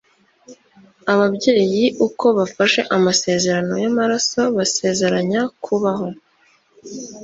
ababyeyi 1.13 1.83
uko 2.07 2.25
bafashe 2.37 2.81
amasezerano 2.95 3.73
yamaraso, 3.83 4.41
basezeranya 4.57 5.41
kubaho 5.63 6.07